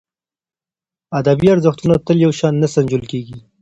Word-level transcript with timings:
ادبي 1.19 1.47
ارزښتونه 1.53 1.95
تل 2.05 2.17
یو 2.25 2.31
شان 2.39 2.53
نه 2.63 2.67
سنجول 2.73 3.03
کېږي. 3.11 3.37